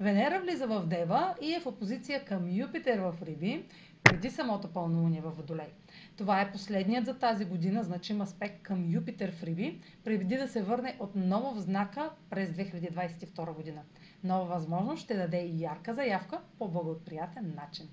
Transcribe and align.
Венера 0.00 0.40
влиза 0.40 0.66
в 0.66 0.86
Дева 0.86 1.34
и 1.42 1.54
е 1.54 1.60
в 1.60 1.66
опозиция 1.66 2.24
към 2.24 2.50
Юпитер 2.50 2.98
в 2.98 3.14
Риби, 3.22 3.64
преди 4.04 4.30
самото 4.30 4.72
пълнолуние 4.72 5.20
във 5.20 5.36
Водолей. 5.36 5.72
Това 6.16 6.40
е 6.40 6.52
последният 6.52 7.06
за 7.06 7.18
тази 7.18 7.44
година 7.44 7.82
значим 7.82 8.20
аспект 8.20 8.62
към 8.62 8.90
Юпитер 8.90 9.32
в 9.32 9.42
Риби, 9.42 9.80
преди 10.04 10.36
да 10.36 10.48
се 10.48 10.62
върне 10.62 10.96
отново 10.98 11.54
в 11.54 11.60
знака 11.60 12.10
през 12.30 12.50
2022 12.50 13.54
година. 13.54 13.82
Нова 14.24 14.44
възможност 14.44 15.02
ще 15.02 15.16
даде 15.16 15.40
и 15.40 15.62
ярка 15.62 15.94
заявка 15.94 16.40
по 16.58 16.68
благоприятен 16.68 17.54
начин. 17.56 17.88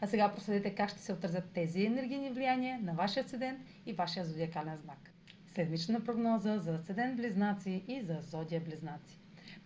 А 0.00 0.06
сега 0.06 0.32
проследете 0.34 0.74
как 0.74 0.90
ще 0.90 0.98
се 0.98 1.12
отразят 1.12 1.50
тези 1.54 1.84
енергийни 1.84 2.30
влияния 2.30 2.78
на 2.82 2.92
вашия 2.92 3.28
седент 3.28 3.60
и 3.86 3.92
вашия 3.92 4.24
зодиакален 4.24 4.76
знак. 4.76 5.10
Седмична 5.54 6.04
прогноза 6.04 6.58
за 6.58 6.78
седент 6.78 7.16
близнаци 7.16 7.84
и 7.88 8.02
за 8.02 8.18
зодия 8.20 8.60
близнаци. 8.60 9.18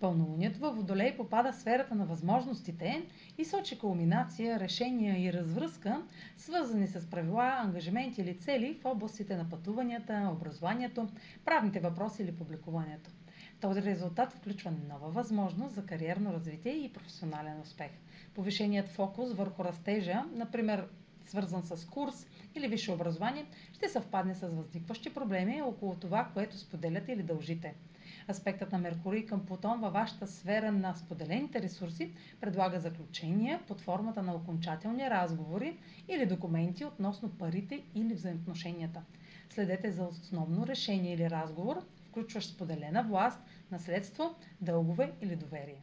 Пълнолунието 0.02 0.60
във 0.60 0.76
Водолей 0.76 1.16
попада 1.16 1.52
в 1.52 1.56
сферата 1.56 1.94
на 1.94 2.06
възможностите 2.06 3.02
и 3.38 3.44
сочи 3.44 3.78
кулминация, 3.78 4.60
решения 4.60 5.24
и 5.24 5.32
развръзка, 5.32 6.02
свързани 6.36 6.86
с 6.86 7.10
правила, 7.10 7.56
ангажименти 7.58 8.20
или 8.20 8.38
цели 8.38 8.74
в 8.74 8.84
областите 8.84 9.36
на 9.36 9.50
пътуванията, 9.50 10.30
образованието, 10.32 11.08
правните 11.44 11.80
въпроси 11.80 12.22
или 12.22 12.32
публикуването. 12.32 13.10
Този 13.60 13.82
резултат 13.82 14.32
включва 14.32 14.70
нова 14.88 15.08
възможност 15.10 15.74
за 15.74 15.86
кариерно 15.86 16.32
развитие 16.32 16.72
и 16.74 16.92
професионален 16.92 17.60
успех. 17.60 17.90
Повишеният 18.34 18.88
фокус 18.88 19.32
върху 19.32 19.64
растежа, 19.64 20.24
например 20.32 20.88
свързан 21.26 21.62
с 21.62 21.86
курс 21.86 22.26
или 22.54 22.68
висше 22.68 22.92
образование, 22.92 23.46
ще 23.72 23.88
съвпадне 23.88 24.34
с 24.34 24.48
възникващи 24.48 25.14
проблеми 25.14 25.62
около 25.62 25.94
това, 25.94 26.30
което 26.34 26.58
споделяте 26.58 27.12
или 27.12 27.22
дължите. 27.22 27.74
Аспектът 28.30 28.72
на 28.72 28.78
Меркурий 28.78 29.26
към 29.26 29.46
Плутон 29.46 29.80
във 29.80 29.92
вашата 29.92 30.26
сфера 30.26 30.72
на 30.72 30.94
споделените 30.94 31.62
ресурси 31.62 32.12
предлага 32.40 32.80
заключения 32.80 33.60
под 33.68 33.80
формата 33.80 34.22
на 34.22 34.34
окончателни 34.34 35.10
разговори 35.10 35.78
или 36.08 36.26
документи 36.26 36.84
относно 36.84 37.30
парите 37.30 37.82
или 37.94 38.14
взаимоотношенията. 38.14 39.02
Следете 39.50 39.90
за 39.90 40.04
основно 40.04 40.66
решение 40.66 41.14
или 41.14 41.30
разговор, 41.30 41.84
включващ 42.08 42.48
споделена 42.48 43.02
власт, 43.02 43.42
наследство, 43.70 44.34
дългове 44.60 45.12
или 45.20 45.36
доверие. 45.36 45.82